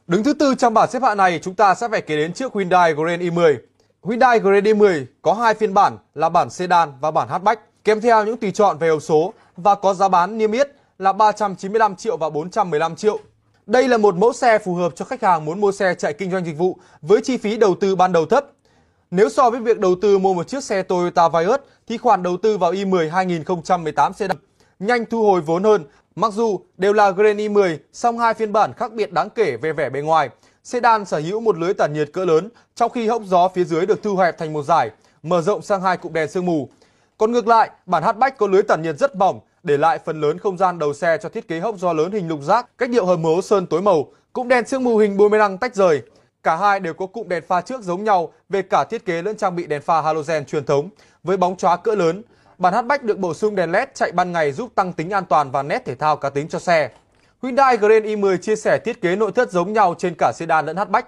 Đứng 0.07 0.23
thứ 0.23 0.33
tư 0.33 0.55
trong 0.55 0.73
bảng 0.73 0.89
xếp 0.91 1.01
hạng 1.01 1.17
này, 1.17 1.39
chúng 1.43 1.55
ta 1.55 1.75
sẽ 1.75 1.87
phải 1.89 2.01
kể 2.01 2.15
đến 2.15 2.33
chiếc 2.33 2.53
Hyundai 2.53 2.93
Grand 2.93 3.21
i10. 3.21 3.57
Hyundai 4.03 4.39
Grand 4.39 4.67
i10 4.67 5.05
có 5.21 5.33
hai 5.33 5.53
phiên 5.53 5.73
bản 5.73 5.97
là 6.15 6.29
bản 6.29 6.49
sedan 6.49 6.91
và 6.99 7.11
bản 7.11 7.27
hatchback, 7.29 7.61
kèm 7.83 8.01
theo 8.01 8.25
những 8.25 8.37
tùy 8.37 8.51
chọn 8.51 8.77
về 8.77 8.89
hộp 8.89 9.01
số 9.01 9.33
và 9.57 9.75
có 9.75 9.93
giá 9.93 10.07
bán 10.07 10.37
niêm 10.37 10.51
yết 10.51 10.69
là 10.99 11.13
395 11.13 11.95
triệu 11.95 12.17
và 12.17 12.29
415 12.29 12.95
triệu. 12.95 13.19
Đây 13.65 13.87
là 13.87 13.97
một 13.97 14.15
mẫu 14.15 14.33
xe 14.33 14.59
phù 14.59 14.75
hợp 14.75 14.95
cho 14.95 15.05
khách 15.05 15.23
hàng 15.23 15.45
muốn 15.45 15.61
mua 15.61 15.71
xe 15.71 15.93
chạy 15.93 16.13
kinh 16.13 16.31
doanh 16.31 16.45
dịch 16.45 16.57
vụ 16.57 16.77
với 17.01 17.21
chi 17.21 17.37
phí 17.37 17.57
đầu 17.57 17.75
tư 17.75 17.95
ban 17.95 18.11
đầu 18.11 18.25
thấp. 18.25 18.45
Nếu 19.11 19.29
so 19.29 19.49
với 19.49 19.59
việc 19.59 19.79
đầu 19.79 19.95
tư 20.01 20.17
mua 20.17 20.33
một 20.33 20.47
chiếc 20.47 20.63
xe 20.63 20.83
Toyota 20.83 21.29
Vios 21.29 21.59
thì 21.87 21.97
khoản 21.97 22.23
đầu 22.23 22.37
tư 22.37 22.57
vào 22.57 22.73
i10 22.73 23.11
2018 23.11 24.13
sedan 24.13 24.37
nhanh 24.79 25.05
thu 25.05 25.23
hồi 25.23 25.41
vốn 25.41 25.63
hơn. 25.63 25.85
Mặc 26.15 26.33
dù 26.33 26.59
đều 26.77 26.93
là 26.93 27.11
Grand 27.11 27.39
i10, 27.39 27.77
song 27.93 28.19
hai 28.19 28.33
phiên 28.33 28.53
bản 28.53 28.73
khác 28.73 28.93
biệt 28.93 29.13
đáng 29.13 29.29
kể 29.29 29.57
về 29.57 29.73
vẻ 29.73 29.89
bề 29.89 30.01
ngoài. 30.01 30.29
Sedan 30.63 31.05
sở 31.05 31.19
hữu 31.19 31.39
một 31.39 31.57
lưới 31.57 31.73
tản 31.73 31.93
nhiệt 31.93 32.09
cỡ 32.13 32.25
lớn, 32.25 32.49
trong 32.75 32.91
khi 32.91 33.07
hốc 33.07 33.21
gió 33.25 33.47
phía 33.47 33.63
dưới 33.63 33.85
được 33.85 34.03
thu 34.03 34.15
hẹp 34.15 34.37
thành 34.37 34.53
một 34.53 34.63
dải, 34.63 34.89
mở 35.23 35.41
rộng 35.41 35.61
sang 35.61 35.81
hai 35.81 35.97
cụm 35.97 36.13
đèn 36.13 36.27
sương 36.27 36.45
mù. 36.45 36.69
Còn 37.17 37.31
ngược 37.31 37.47
lại, 37.47 37.69
bản 37.85 38.03
hatchback 38.03 38.37
có 38.37 38.47
lưới 38.47 38.63
tản 38.63 38.81
nhiệt 38.81 38.97
rất 38.97 39.15
mỏng, 39.15 39.39
để 39.63 39.77
lại 39.77 39.99
phần 40.05 40.21
lớn 40.21 40.37
không 40.37 40.57
gian 40.57 40.79
đầu 40.79 40.93
xe 40.93 41.17
cho 41.21 41.29
thiết 41.29 41.47
kế 41.47 41.59
hốc 41.59 41.75
gió 41.77 41.93
lớn 41.93 42.11
hình 42.11 42.27
lục 42.27 42.39
giác, 42.41 42.77
cách 42.77 42.89
điệu 42.89 43.05
hầm 43.05 43.21
mố 43.21 43.41
sơn 43.41 43.67
tối 43.67 43.81
màu, 43.81 44.07
cụm 44.33 44.47
đèn 44.47 44.67
sương 44.67 44.83
mù 44.83 44.97
hình 44.97 45.17
boomerang 45.17 45.57
tách 45.57 45.75
rời. 45.75 46.01
Cả 46.43 46.55
hai 46.55 46.79
đều 46.79 46.93
có 46.93 47.05
cụm 47.05 47.27
đèn 47.27 47.43
pha 47.47 47.61
trước 47.61 47.81
giống 47.81 48.03
nhau 48.03 48.33
về 48.49 48.61
cả 48.61 48.83
thiết 48.89 49.05
kế 49.05 49.21
lẫn 49.21 49.37
trang 49.37 49.55
bị 49.55 49.67
đèn 49.67 49.81
pha 49.81 50.01
halogen 50.01 50.45
truyền 50.45 50.65
thống 50.65 50.89
với 51.23 51.37
bóng 51.37 51.55
chóa 51.55 51.77
cỡ 51.77 51.95
lớn. 51.95 52.23
Bản 52.57 52.73
hatchback 52.73 53.03
được 53.03 53.19
bổ 53.19 53.33
sung 53.33 53.55
đèn 53.55 53.71
LED 53.71 53.89
chạy 53.93 54.11
ban 54.11 54.31
ngày 54.31 54.51
giúp 54.51 54.71
tăng 54.75 54.93
tính 54.93 55.09
an 55.09 55.25
toàn 55.25 55.51
và 55.51 55.63
nét 55.63 55.85
thể 55.85 55.95
thao 55.95 56.17
cá 56.17 56.29
tính 56.29 56.47
cho 56.47 56.59
xe. 56.59 56.89
Hyundai 57.43 57.77
Grand 57.77 58.05
i10 58.05 58.37
chia 58.37 58.55
sẻ 58.55 58.79
thiết 58.85 59.01
kế 59.01 59.15
nội 59.15 59.31
thất 59.31 59.51
giống 59.51 59.73
nhau 59.73 59.95
trên 59.97 60.15
cả 60.17 60.31
sedan 60.35 60.65
lẫn 60.65 60.77
hatchback. 60.77 61.07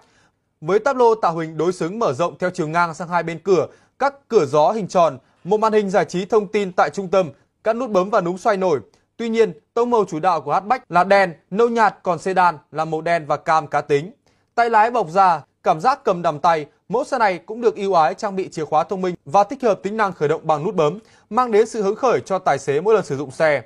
Với 0.61 0.79
táp 0.79 0.95
lô 0.95 1.15
tạo 1.15 1.37
hình 1.37 1.57
đối 1.57 1.73
xứng 1.73 1.99
mở 1.99 2.13
rộng 2.13 2.37
theo 2.39 2.49
chiều 2.49 2.67
ngang 2.67 2.93
sang 2.93 3.07
hai 3.07 3.23
bên 3.23 3.39
cửa, 3.39 3.67
các 3.99 4.13
cửa 4.27 4.45
gió 4.45 4.71
hình 4.71 4.87
tròn, 4.87 5.17
một 5.43 5.59
màn 5.59 5.73
hình 5.73 5.89
giải 5.89 6.05
trí 6.05 6.25
thông 6.25 6.47
tin 6.47 6.71
tại 6.71 6.89
trung 6.89 7.07
tâm 7.07 7.31
các 7.63 7.75
nút 7.75 7.89
bấm 7.89 8.09
và 8.09 8.21
núm 8.21 8.37
xoay 8.37 8.57
nổi. 8.57 8.79
Tuy 9.17 9.29
nhiên, 9.29 9.53
tông 9.73 9.89
màu 9.89 10.05
chủ 10.05 10.19
đạo 10.19 10.41
của 10.41 10.53
hatchback 10.53 10.91
là 10.91 11.03
đen, 11.03 11.33
nâu 11.49 11.69
nhạt, 11.69 11.95
còn 12.03 12.19
sedan 12.19 12.57
là 12.71 12.85
màu 12.85 13.01
đen 13.01 13.25
và 13.25 13.37
cam 13.37 13.67
cá 13.67 13.81
tính. 13.81 14.11
Tay 14.55 14.69
lái 14.69 14.91
bọc 14.91 15.09
da, 15.09 15.41
cảm 15.63 15.81
giác 15.81 16.03
cầm 16.03 16.21
đầm 16.21 16.39
tay, 16.39 16.65
mẫu 16.89 17.03
xe 17.03 17.17
này 17.17 17.37
cũng 17.37 17.61
được 17.61 17.75
ưu 17.75 17.93
ái 17.93 18.13
trang 18.13 18.35
bị 18.35 18.49
chìa 18.49 18.65
khóa 18.65 18.83
thông 18.83 19.01
minh 19.01 19.15
và 19.25 19.43
tích 19.43 19.63
hợp 19.63 19.79
tính 19.83 19.97
năng 19.97 20.13
khởi 20.13 20.29
động 20.29 20.41
bằng 20.43 20.63
nút 20.63 20.75
bấm, 20.75 20.99
mang 21.29 21.51
đến 21.51 21.67
sự 21.67 21.83
hứng 21.83 21.95
khởi 21.95 22.21
cho 22.25 22.39
tài 22.39 22.59
xế 22.59 22.81
mỗi 22.81 22.93
lần 22.93 23.05
sử 23.05 23.17
dụng 23.17 23.31
xe. 23.31 23.61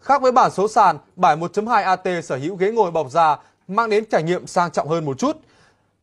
Khác 0.00 0.22
với 0.22 0.32
bản 0.32 0.50
số 0.50 0.68
sàn, 0.68 0.98
bản 1.16 1.40
1.2 1.40 1.84
AT 1.84 2.24
sở 2.24 2.36
hữu 2.36 2.56
ghế 2.56 2.70
ngồi 2.70 2.90
bọc 2.90 3.10
da, 3.10 3.36
mang 3.68 3.90
đến 3.90 4.04
trải 4.10 4.22
nghiệm 4.22 4.46
sang 4.46 4.70
trọng 4.70 4.88
hơn 4.88 5.04
một 5.04 5.18
chút. 5.18 5.36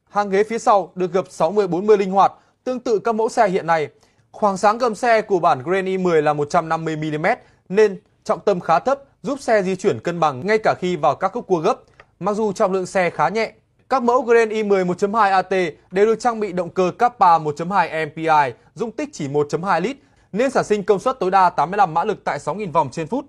Hàng 0.09 0.29
ghế 0.29 0.43
phía 0.43 0.59
sau 0.59 0.91
được 0.95 1.11
gập 1.13 1.25
60-40 1.27 1.97
linh 1.97 2.11
hoạt, 2.11 2.33
tương 2.63 2.79
tự 2.79 2.99
các 2.99 3.15
mẫu 3.15 3.29
xe 3.29 3.47
hiện 3.47 3.67
nay. 3.67 3.87
Khoảng 4.31 4.57
sáng 4.57 4.77
gầm 4.77 4.95
xe 4.95 5.21
của 5.21 5.39
bản 5.39 5.63
Grand 5.63 5.87
i10 5.87 6.21
là 6.21 6.33
150mm 6.33 7.35
nên 7.69 8.01
trọng 8.23 8.39
tâm 8.39 8.59
khá 8.59 8.79
thấp 8.79 8.99
giúp 9.23 9.39
xe 9.41 9.63
di 9.63 9.75
chuyển 9.75 9.99
cân 9.99 10.19
bằng 10.19 10.47
ngay 10.47 10.57
cả 10.63 10.73
khi 10.79 10.95
vào 10.95 11.15
các 11.15 11.31
khúc 11.33 11.47
cua 11.47 11.59
gấp. 11.59 11.75
Mặc 12.19 12.33
dù 12.33 12.53
trọng 12.53 12.71
lượng 12.71 12.85
xe 12.85 13.09
khá 13.09 13.29
nhẹ, 13.29 13.53
các 13.89 14.03
mẫu 14.03 14.21
Grand 14.21 14.51
i10 14.51 14.85
1.2 14.85 15.31
AT 15.31 15.51
đều 15.91 16.05
được 16.05 16.19
trang 16.19 16.39
bị 16.39 16.51
động 16.51 16.69
cơ 16.69 16.91
Kappa 16.99 17.37
1.2 17.37 18.07
MPI, 18.07 18.53
dung 18.75 18.91
tích 18.91 19.09
chỉ 19.13 19.27
1.2 19.27 19.81
lít 19.81 19.97
nên 20.31 20.51
sản 20.51 20.63
sinh 20.63 20.83
công 20.83 20.99
suất 20.99 21.19
tối 21.19 21.31
đa 21.31 21.49
85 21.49 21.93
mã 21.93 22.03
lực 22.03 22.23
tại 22.23 22.39
6.000 22.39 22.71
vòng 22.71 22.89
trên 22.91 23.07
phút 23.07 23.25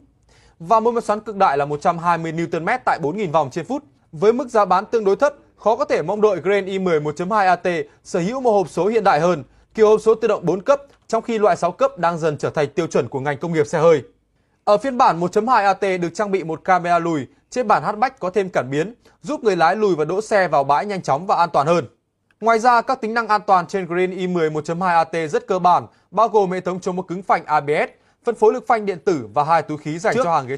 và 0.58 0.81
mô 0.81 0.91
men 0.91 1.05
xoắn 1.05 1.20
cực 1.20 1.37
đại 1.37 1.58
là 1.58 1.64
120 1.64 2.32
Nm 2.32 2.69
tại 2.85 2.99
4.000 3.03 3.32
vòng 3.32 3.50
trên 3.50 3.64
phút. 3.64 3.85
Với 4.12 4.32
mức 4.32 4.49
giá 4.49 4.64
bán 4.64 4.87
tương 4.87 5.05
đối 5.05 5.17
thấp, 5.17 5.35
khó 5.56 5.76
có 5.76 5.85
thể 5.85 6.03
mong 6.03 6.20
đợi 6.20 6.41
Grand 6.41 6.69
i10 6.69 7.02
1.2 7.02 7.47
AT 7.47 7.87
sở 8.05 8.20
hữu 8.20 8.41
một 8.41 8.52
hộp 8.52 8.69
số 8.69 8.87
hiện 8.87 9.05
đại 9.05 9.20
hơn, 9.20 9.44
kiểu 9.75 9.88
hộp 9.88 10.00
số 10.00 10.14
tự 10.14 10.29
động 10.29 10.47
4 10.47 10.62
cấp 10.62 10.82
trong 11.06 11.23
khi 11.23 11.38
loại 11.38 11.56
6 11.56 11.73
cấp 11.73 11.99
đang 11.99 12.19
dần 12.19 12.37
trở 12.38 12.50
thành 12.50 12.69
tiêu 12.69 12.87
chuẩn 12.87 13.09
của 13.09 13.20
ngành 13.20 13.38
công 13.38 13.52
nghiệp 13.52 13.67
xe 13.67 13.79
hơi. 13.79 14.02
Ở 14.66 14.78
phiên 14.78 14.98
bản 14.98 15.20
1.2 15.20 15.64
AT 15.64 16.00
được 16.00 16.14
trang 16.14 16.30
bị 16.30 16.44
một 16.44 16.64
camera 16.64 16.98
lùi, 16.98 17.26
trên 17.50 17.68
bản 17.68 17.82
hatchback 17.82 18.20
có 18.20 18.30
thêm 18.30 18.50
cảm 18.50 18.70
biến, 18.70 18.94
giúp 19.22 19.44
người 19.44 19.56
lái 19.56 19.76
lùi 19.76 19.96
và 19.96 20.04
đỗ 20.04 20.20
xe 20.20 20.48
vào 20.48 20.64
bãi 20.64 20.86
nhanh 20.86 21.02
chóng 21.02 21.26
và 21.26 21.36
an 21.36 21.48
toàn 21.52 21.66
hơn. 21.66 21.86
Ngoài 22.40 22.58
ra, 22.58 22.82
các 22.82 23.00
tính 23.00 23.14
năng 23.14 23.28
an 23.28 23.40
toàn 23.46 23.66
trên 23.66 23.86
Green 23.86 24.10
i10 24.10 24.52
1.2 24.52 24.96
AT 24.96 25.30
rất 25.30 25.46
cơ 25.46 25.58
bản, 25.58 25.86
bao 26.10 26.28
gồm 26.28 26.50
hệ 26.50 26.60
thống 26.60 26.80
chống 26.80 26.96
một 26.96 27.08
cứng 27.08 27.22
phanh 27.22 27.44
ABS, 27.44 27.90
phân 28.24 28.34
phối 28.34 28.52
lực 28.52 28.66
phanh 28.66 28.86
điện 28.86 28.98
tử 29.04 29.28
và 29.34 29.44
hai 29.44 29.62
túi 29.62 29.78
khí 29.78 29.98
dành 29.98 30.14
Trước. 30.14 30.24
cho 30.24 30.34
hàng 30.34 30.46
ghế. 30.46 30.56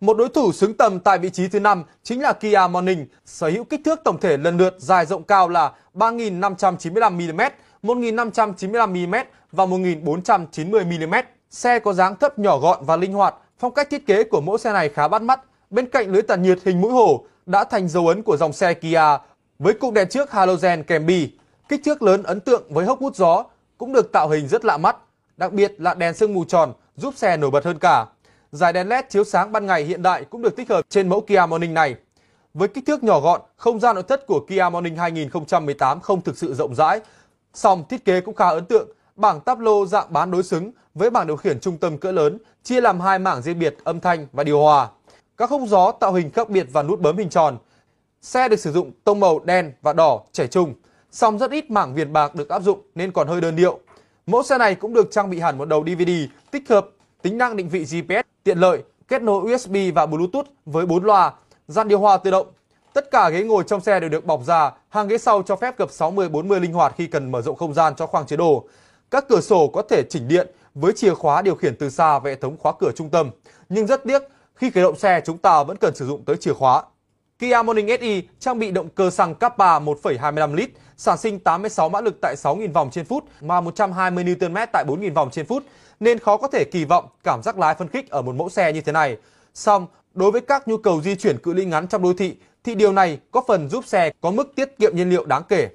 Một 0.00 0.16
đối 0.16 0.28
thủ 0.28 0.52
xứng 0.52 0.76
tầm 0.76 1.00
tại 1.00 1.18
vị 1.18 1.30
trí 1.30 1.48
thứ 1.48 1.60
năm 1.60 1.84
chính 2.02 2.22
là 2.22 2.32
Kia 2.32 2.58
Morning, 2.70 3.06
sở 3.24 3.48
hữu 3.48 3.64
kích 3.64 3.80
thước 3.84 4.00
tổng 4.04 4.20
thể 4.20 4.36
lần 4.36 4.56
lượt 4.56 4.76
dài 4.78 5.06
rộng 5.06 5.22
cao 5.22 5.48
là 5.48 5.72
3.595 5.94 7.12
mm, 7.12 7.40
1.595 7.82 9.06
mm 9.08 9.14
và 9.52 9.66
1.490 9.66 11.08
mm. 11.08 11.14
Xe 11.54 11.78
có 11.78 11.92
dáng 11.92 12.16
thấp 12.16 12.38
nhỏ 12.38 12.58
gọn 12.58 12.84
và 12.84 12.96
linh 12.96 13.12
hoạt, 13.12 13.34
phong 13.58 13.74
cách 13.74 13.90
thiết 13.90 14.06
kế 14.06 14.24
của 14.24 14.40
mẫu 14.40 14.58
xe 14.58 14.72
này 14.72 14.88
khá 14.88 15.08
bắt 15.08 15.22
mắt. 15.22 15.40
Bên 15.70 15.86
cạnh 15.86 16.12
lưới 16.12 16.22
tản 16.22 16.42
nhiệt 16.42 16.58
hình 16.64 16.80
mũi 16.80 16.92
hổ 16.92 17.24
đã 17.46 17.64
thành 17.64 17.88
dấu 17.88 18.08
ấn 18.08 18.22
của 18.22 18.36
dòng 18.36 18.52
xe 18.52 18.74
Kia 18.74 19.02
với 19.58 19.74
cụm 19.74 19.94
đèn 19.94 20.08
trước 20.08 20.32
halogen 20.32 20.82
kèm 20.82 21.06
bi. 21.06 21.30
Kích 21.68 21.80
thước 21.84 22.02
lớn 22.02 22.22
ấn 22.22 22.40
tượng 22.40 22.62
với 22.68 22.86
hốc 22.86 23.00
hút 23.00 23.16
gió 23.16 23.44
cũng 23.78 23.92
được 23.92 24.12
tạo 24.12 24.28
hình 24.28 24.48
rất 24.48 24.64
lạ 24.64 24.76
mắt, 24.76 24.96
đặc 25.36 25.52
biệt 25.52 25.74
là 25.78 25.94
đèn 25.94 26.14
sương 26.14 26.34
mù 26.34 26.44
tròn 26.44 26.72
giúp 26.96 27.14
xe 27.16 27.36
nổi 27.36 27.50
bật 27.50 27.64
hơn 27.64 27.78
cả. 27.78 28.06
Dải 28.52 28.72
đèn 28.72 28.88
LED 28.88 29.04
chiếu 29.08 29.24
sáng 29.24 29.52
ban 29.52 29.66
ngày 29.66 29.84
hiện 29.84 30.02
đại 30.02 30.24
cũng 30.24 30.42
được 30.42 30.56
tích 30.56 30.68
hợp 30.68 30.86
trên 30.88 31.08
mẫu 31.08 31.20
Kia 31.20 31.44
Morning 31.48 31.74
này. 31.74 31.94
Với 32.54 32.68
kích 32.68 32.84
thước 32.86 33.04
nhỏ 33.04 33.20
gọn, 33.20 33.40
không 33.56 33.80
gian 33.80 33.94
nội 33.94 34.04
thất 34.08 34.26
của 34.26 34.40
Kia 34.48 34.68
Morning 34.72 34.96
2018 34.96 36.00
không 36.00 36.22
thực 36.22 36.38
sự 36.38 36.54
rộng 36.54 36.74
rãi, 36.74 37.00
song 37.52 37.84
thiết 37.88 38.04
kế 38.04 38.20
cũng 38.20 38.34
khá 38.34 38.48
ấn 38.48 38.64
tượng 38.64 38.88
Bảng 39.16 39.40
táp 39.40 39.58
lô 39.58 39.86
dạng 39.86 40.12
bán 40.12 40.30
đối 40.30 40.42
xứng 40.42 40.72
với 40.94 41.10
bảng 41.10 41.26
điều 41.26 41.36
khiển 41.36 41.60
trung 41.60 41.78
tâm 41.78 41.98
cỡ 41.98 42.12
lớn 42.12 42.38
chia 42.62 42.80
làm 42.80 43.00
hai 43.00 43.18
mảng 43.18 43.42
riêng 43.42 43.58
biệt 43.58 43.76
âm 43.84 44.00
thanh 44.00 44.26
và 44.32 44.44
điều 44.44 44.60
hòa. 44.60 44.88
Các 45.36 45.50
khung 45.50 45.66
gió 45.66 45.92
tạo 45.92 46.12
hình 46.12 46.30
khác 46.30 46.48
biệt 46.48 46.66
và 46.72 46.82
nút 46.82 47.00
bấm 47.00 47.16
hình 47.16 47.28
tròn. 47.28 47.58
Xe 48.22 48.48
được 48.48 48.56
sử 48.56 48.72
dụng 48.72 48.92
tông 49.04 49.20
màu 49.20 49.38
đen 49.38 49.72
và 49.82 49.92
đỏ 49.92 50.20
trẻ 50.32 50.46
trung, 50.46 50.74
song 51.10 51.38
rất 51.38 51.50
ít 51.50 51.70
mảng 51.70 51.94
viền 51.94 52.12
bạc 52.12 52.34
được 52.34 52.48
áp 52.48 52.62
dụng 52.62 52.80
nên 52.94 53.12
còn 53.12 53.28
hơi 53.28 53.40
đơn 53.40 53.56
điệu. 53.56 53.78
Mẫu 54.26 54.42
xe 54.42 54.58
này 54.58 54.74
cũng 54.74 54.94
được 54.94 55.10
trang 55.10 55.30
bị 55.30 55.40
hẳn 55.40 55.58
một 55.58 55.68
đầu 55.68 55.84
DVD 55.84 56.10
tích 56.50 56.68
hợp 56.68 56.88
tính 57.22 57.38
năng 57.38 57.56
định 57.56 57.68
vị 57.68 57.84
GPS 57.84 58.26
tiện 58.44 58.58
lợi, 58.58 58.82
kết 59.08 59.22
nối 59.22 59.54
USB 59.54 59.76
và 59.94 60.06
Bluetooth 60.06 60.46
với 60.66 60.86
4 60.86 61.04
loa, 61.04 61.32
dàn 61.68 61.88
điều 61.88 61.98
hòa 61.98 62.16
tự 62.16 62.30
động. 62.30 62.46
Tất 62.92 63.10
cả 63.10 63.30
ghế 63.30 63.42
ngồi 63.42 63.64
trong 63.66 63.80
xe 63.80 64.00
đều 64.00 64.10
được 64.10 64.24
bọc 64.24 64.40
da, 64.44 64.72
hàng 64.88 65.08
ghế 65.08 65.18
sau 65.18 65.42
cho 65.42 65.56
phép 65.56 65.78
gập 65.78 65.90
60-40 65.90 66.60
linh 66.60 66.72
hoạt 66.72 66.94
khi 66.96 67.06
cần 67.06 67.32
mở 67.32 67.42
rộng 67.42 67.56
không 67.56 67.74
gian 67.74 67.94
cho 67.96 68.06
khoang 68.06 68.26
chế 68.26 68.36
đồ. 68.36 68.64
Các 69.10 69.24
cửa 69.28 69.40
sổ 69.40 69.68
có 69.68 69.82
thể 69.82 70.02
chỉnh 70.10 70.28
điện 70.28 70.50
với 70.74 70.92
chìa 70.92 71.14
khóa 71.14 71.42
điều 71.42 71.54
khiển 71.54 71.76
từ 71.76 71.90
xa 71.90 72.18
và 72.18 72.30
hệ 72.30 72.36
thống 72.36 72.56
khóa 72.56 72.72
cửa 72.80 72.90
trung 72.96 73.10
tâm. 73.10 73.30
Nhưng 73.68 73.86
rất 73.86 74.04
tiếc, 74.04 74.22
khi 74.54 74.70
khởi 74.70 74.82
động 74.82 74.98
xe 74.98 75.20
chúng 75.24 75.38
ta 75.38 75.62
vẫn 75.62 75.76
cần 75.76 75.94
sử 75.94 76.06
dụng 76.06 76.24
tới 76.24 76.36
chìa 76.36 76.52
khóa. 76.52 76.82
Kia 77.38 77.62
Morning 77.64 77.88
SE 78.00 78.20
trang 78.40 78.58
bị 78.58 78.70
động 78.70 78.88
cơ 78.88 79.10
xăng 79.10 79.34
Kappa 79.34 79.78
1,25 79.78 80.54
lít, 80.54 80.70
sản 80.96 81.18
sinh 81.18 81.38
86 81.38 81.88
mã 81.88 82.00
lực 82.00 82.18
tại 82.20 82.34
6.000 82.36 82.72
vòng 82.72 82.90
trên 82.92 83.04
phút 83.04 83.24
và 83.40 83.60
120 83.60 84.24
Nm 84.24 84.56
tại 84.72 84.84
4.000 84.84 85.14
vòng 85.14 85.30
trên 85.32 85.46
phút, 85.46 85.62
nên 86.00 86.18
khó 86.18 86.36
có 86.36 86.48
thể 86.48 86.64
kỳ 86.64 86.84
vọng 86.84 87.08
cảm 87.24 87.42
giác 87.42 87.58
lái 87.58 87.74
phân 87.74 87.88
khích 87.88 88.10
ở 88.10 88.22
một 88.22 88.34
mẫu 88.34 88.48
xe 88.48 88.72
như 88.72 88.80
thế 88.80 88.92
này. 88.92 89.16
Song, 89.54 89.86
Đối 90.14 90.30
với 90.30 90.40
các 90.40 90.68
nhu 90.68 90.76
cầu 90.76 91.02
di 91.02 91.16
chuyển 91.16 91.38
cự 91.38 91.54
ly 91.54 91.64
ngắn 91.64 91.88
trong 91.88 92.02
đô 92.02 92.12
thị 92.14 92.36
thì 92.64 92.74
điều 92.74 92.92
này 92.92 93.18
có 93.30 93.42
phần 93.48 93.68
giúp 93.68 93.86
xe 93.86 94.12
có 94.20 94.30
mức 94.30 94.52
tiết 94.56 94.78
kiệm 94.78 94.96
nhiên 94.96 95.10
liệu 95.10 95.24
đáng 95.24 95.42
kể. 95.48 95.68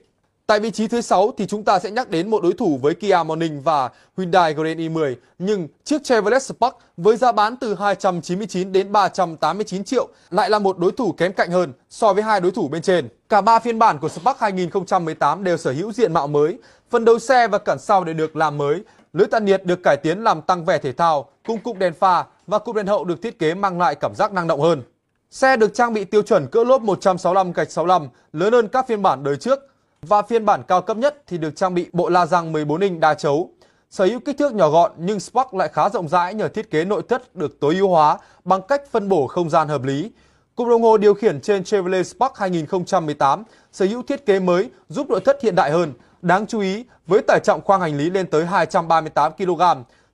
Tại 0.50 0.60
vị 0.60 0.72
trí 0.72 0.88
thứ 0.88 1.02
6 1.02 1.34
thì 1.38 1.46
chúng 1.46 1.64
ta 1.64 1.80
sẽ 1.80 1.92
nhắc 1.92 2.10
đến 2.10 2.30
một 2.30 2.44
đối 2.44 2.54
thủ 2.54 2.80
với 2.82 2.96
Kia 2.96 3.18
Morning 3.26 3.62
và 3.62 3.90
Hyundai 4.18 4.54
Grand 4.54 4.80
i10, 4.80 5.16
nhưng 5.40 5.68
chiếc 5.84 6.04
Chevrolet 6.04 6.44
Spark 6.44 6.76
với 6.98 7.18
giá 7.18 7.32
bán 7.32 7.56
từ 7.58 7.76
299 7.76 8.72
đến 8.72 8.92
389 8.92 9.84
triệu 9.84 10.08
lại 10.30 10.50
là 10.50 10.60
một 10.60 10.78
đối 10.78 10.92
thủ 10.92 11.12
kém 11.12 11.34
cạnh 11.34 11.52
hơn 11.52 11.74
so 11.90 12.14
với 12.14 12.24
hai 12.24 12.42
đối 12.42 12.52
thủ 12.52 12.68
bên 12.68 12.82
trên. 12.82 13.08
Cả 13.30 13.42
ba 13.42 13.60
phiên 13.60 13.80
bản 13.80 14.00
của 14.00 14.10
Spark 14.10 14.40
2018 14.40 15.44
đều 15.44 15.58
sở 15.58 15.72
hữu 15.72 15.92
diện 15.92 16.14
mạo 16.14 16.28
mới, 16.28 16.58
phần 16.90 17.06
đầu 17.06 17.20
xe 17.20 17.48
và 17.48 17.58
cản 17.58 17.80
sau 17.80 18.04
đều 18.04 18.16
được 18.16 18.36
làm 18.36 18.58
mới, 18.58 18.84
lưới 19.14 19.28
tản 19.28 19.46
nhiệt 19.46 19.66
được 19.66 19.84
cải 19.84 19.98
tiến 19.98 20.24
làm 20.24 20.42
tăng 20.42 20.66
vẻ 20.66 20.78
thể 20.78 20.92
thao, 20.92 21.30
cùng 21.48 21.60
cụm 21.60 21.80
đèn 21.80 21.94
pha 21.94 22.26
và 22.48 22.60
cụm 22.60 22.76
đèn 22.76 22.88
hậu 22.88 23.04
được 23.04 23.22
thiết 23.22 23.40
kế 23.40 23.54
mang 23.54 23.80
lại 23.80 23.96
cảm 23.96 24.16
giác 24.16 24.34
năng 24.34 24.48
động 24.48 24.62
hơn. 24.62 24.84
Xe 25.32 25.58
được 25.58 25.74
trang 25.74 25.94
bị 25.94 26.04
tiêu 26.04 26.22
chuẩn 26.22 26.48
cỡ 26.48 26.64
lốp 26.64 26.82
165 26.82 27.54
gạch 27.54 27.72
65 27.72 28.08
lớn 28.34 28.54
hơn 28.54 28.68
các 28.68 28.88
phiên 28.88 29.02
bản 29.02 29.24
đời 29.24 29.38
trước 29.38 29.69
và 30.02 30.22
phiên 30.22 30.46
bản 30.46 30.64
cao 30.68 30.82
cấp 30.82 30.98
nhất 30.98 31.24
thì 31.28 31.38
được 31.38 31.56
trang 31.56 31.74
bị 31.74 31.90
bộ 31.94 32.10
la 32.10 32.26
răng 32.26 32.52
14 32.52 32.82
inch 32.82 33.00
đa 33.00 33.14
chấu. 33.14 33.50
Sở 33.90 34.06
hữu 34.06 34.20
kích 34.20 34.38
thước 34.38 34.54
nhỏ 34.54 34.70
gọn 34.70 34.92
nhưng 34.98 35.20
Spark 35.20 35.54
lại 35.54 35.70
khá 35.74 35.90
rộng 35.90 36.08
rãi 36.08 36.34
nhờ 36.34 36.48
thiết 36.48 36.72
kế 36.72 36.86
nội 36.86 37.02
thất 37.10 37.36
được 37.36 37.60
tối 37.60 37.76
ưu 37.76 37.90
hóa 37.90 38.18
bằng 38.46 38.62
cách 38.68 38.82
phân 38.92 39.10
bổ 39.10 39.28
không 39.28 39.50
gian 39.50 39.68
hợp 39.68 39.84
lý. 39.84 40.12
Cụm 40.56 40.70
đồng 40.70 40.82
hồ 40.82 40.98
điều 40.98 41.14
khiển 41.14 41.42
trên 41.42 41.64
Chevrolet 41.64 42.08
Spark 42.08 42.36
2018 42.36 43.44
sở 43.72 43.86
hữu 43.86 44.02
thiết 44.04 44.26
kế 44.26 44.40
mới 44.40 44.70
giúp 44.90 45.10
nội 45.10 45.20
thất 45.26 45.42
hiện 45.44 45.56
đại 45.56 45.72
hơn. 45.72 45.94
Đáng 46.22 46.48
chú 46.48 46.60
ý, 46.60 46.86
với 47.08 47.22
tải 47.28 47.40
trọng 47.44 47.62
khoang 47.62 47.82
hành 47.82 47.98
lý 47.98 48.10
lên 48.10 48.28
tới 48.28 48.46
238 48.46 49.32
kg, 49.32 49.62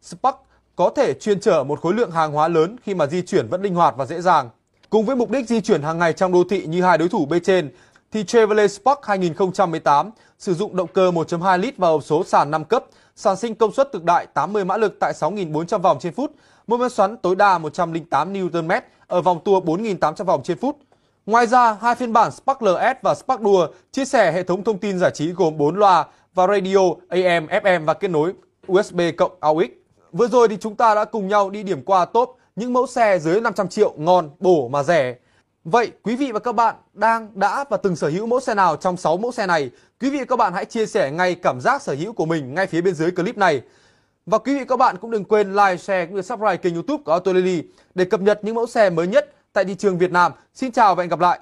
Spark 0.01 0.35
có 0.75 0.89
thể 0.95 1.13
chuyên 1.13 1.39
chở 1.39 1.63
một 1.63 1.81
khối 1.81 1.93
lượng 1.93 2.11
hàng 2.11 2.31
hóa 2.31 2.47
lớn 2.47 2.75
khi 2.83 2.95
mà 2.95 3.05
di 3.05 3.21
chuyển 3.21 3.47
vẫn 3.47 3.61
linh 3.61 3.75
hoạt 3.75 3.95
và 3.97 4.05
dễ 4.05 4.21
dàng. 4.21 4.49
Cùng 4.89 5.05
với 5.05 5.15
mục 5.15 5.29
đích 5.29 5.47
di 5.47 5.61
chuyển 5.61 5.81
hàng 5.81 5.99
ngày 5.99 6.13
trong 6.13 6.31
đô 6.31 6.43
thị 6.49 6.65
như 6.65 6.83
hai 6.83 6.97
đối 6.97 7.09
thủ 7.09 7.25
bên 7.25 7.43
trên, 7.43 7.69
thì 8.11 8.23
Chevrolet 8.23 8.71
Spark 8.71 8.99
2018 9.03 10.11
sử 10.39 10.53
dụng 10.53 10.75
động 10.75 10.87
cơ 10.93 11.11
1.2 11.11 11.57
lít 11.57 11.77
và 11.77 11.87
hộp 11.87 12.03
số 12.03 12.23
sàn 12.23 12.51
5 12.51 12.65
cấp, 12.65 12.85
sản 13.15 13.37
sinh 13.37 13.55
công 13.55 13.71
suất 13.71 13.91
cực 13.91 14.03
đại 14.03 14.27
80 14.33 14.65
mã 14.65 14.77
lực 14.77 14.97
tại 14.99 15.13
6.400 15.13 15.79
vòng 15.79 15.97
trên 15.99 16.13
phút, 16.13 16.31
mô 16.67 16.77
men 16.77 16.89
xoắn 16.89 17.17
tối 17.17 17.35
đa 17.35 17.57
108 17.57 18.33
Nm 18.33 18.71
ở 19.07 19.21
vòng 19.21 19.39
tua 19.45 19.59
4.800 19.59 20.23
vòng 20.23 20.43
trên 20.43 20.57
phút. 20.57 20.77
Ngoài 21.25 21.47
ra, 21.47 21.77
hai 21.81 21.95
phiên 21.95 22.13
bản 22.13 22.31
Spark 22.31 22.61
LS 22.61 22.97
và 23.01 23.15
Spark 23.15 23.41
Dual 23.41 23.69
chia 23.91 24.05
sẻ 24.05 24.31
hệ 24.31 24.43
thống 24.43 24.63
thông 24.63 24.77
tin 24.77 24.99
giải 24.99 25.11
trí 25.11 25.31
gồm 25.31 25.57
4 25.57 25.75
loa 25.75 26.05
và 26.33 26.47
radio 26.47 26.79
AM, 27.09 27.45
FM 27.45 27.85
và 27.85 27.93
kết 27.93 28.07
nối 28.07 28.33
USB 28.71 29.01
cộng 29.17 29.31
AUX. 29.39 29.69
Vừa 30.11 30.27
rồi 30.27 30.47
thì 30.47 30.57
chúng 30.57 30.75
ta 30.75 30.95
đã 30.95 31.05
cùng 31.05 31.27
nhau 31.27 31.49
đi 31.49 31.63
điểm 31.63 31.83
qua 31.83 32.05
top 32.05 32.37
những 32.55 32.73
mẫu 32.73 32.87
xe 32.87 33.19
dưới 33.19 33.41
500 33.41 33.67
triệu 33.67 33.93
ngon, 33.97 34.29
bổ 34.39 34.67
mà 34.67 34.83
rẻ. 34.83 35.15
Vậy 35.65 35.91
quý 36.03 36.15
vị 36.15 36.31
và 36.31 36.39
các 36.39 36.55
bạn 36.55 36.75
đang, 36.93 37.39
đã 37.39 37.65
và 37.69 37.77
từng 37.77 37.95
sở 37.95 38.09
hữu 38.09 38.25
mẫu 38.25 38.39
xe 38.39 38.53
nào 38.53 38.75
trong 38.75 38.97
6 38.97 39.17
mẫu 39.17 39.31
xe 39.31 39.47
này? 39.47 39.71
Quý 39.99 40.09
vị 40.09 40.19
và 40.19 40.25
các 40.25 40.35
bạn 40.35 40.53
hãy 40.53 40.65
chia 40.65 40.85
sẻ 40.85 41.11
ngay 41.11 41.35
cảm 41.35 41.61
giác 41.61 41.81
sở 41.81 41.93
hữu 41.93 42.13
của 42.13 42.25
mình 42.25 42.53
ngay 42.53 42.67
phía 42.67 42.81
bên 42.81 42.93
dưới 42.93 43.11
clip 43.11 43.37
này. 43.37 43.61
Và 44.25 44.37
quý 44.37 44.53
vị 44.53 44.59
và 44.59 44.65
các 44.65 44.77
bạn 44.77 44.95
cũng 45.01 45.11
đừng 45.11 45.23
quên 45.23 45.53
like, 45.53 45.77
share 45.77 46.05
cũng 46.05 46.15
như 46.15 46.21
subscribe 46.21 46.57
kênh 46.57 46.73
youtube 46.73 47.03
của 47.05 47.11
Auto 47.11 47.33
Daily 47.33 47.63
để 47.95 48.05
cập 48.05 48.21
nhật 48.21 48.39
những 48.43 48.55
mẫu 48.55 48.67
xe 48.67 48.89
mới 48.89 49.07
nhất 49.07 49.33
tại 49.53 49.65
thị 49.65 49.75
trường 49.75 49.97
Việt 49.97 50.11
Nam. 50.11 50.31
Xin 50.53 50.71
chào 50.71 50.95
và 50.95 51.03
hẹn 51.03 51.09
gặp 51.09 51.19
lại! 51.19 51.39